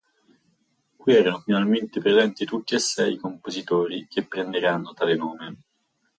[0.97, 5.57] Qui erano finalmente presenti tutti e Sei i compositori che prenderanno tale nome.